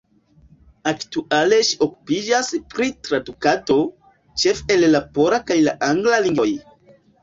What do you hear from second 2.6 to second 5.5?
pri tradukado, ĉefe el la pola